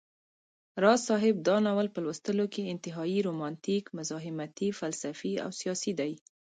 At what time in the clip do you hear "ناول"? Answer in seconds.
1.65-1.87